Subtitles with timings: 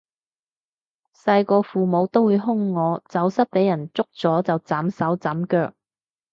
[1.15, 5.75] 細個父母都會兇我走失畀人捉咗就斬手斬腳